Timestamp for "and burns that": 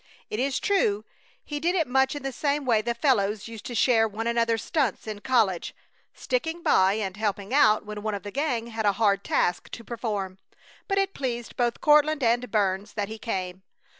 12.23-13.09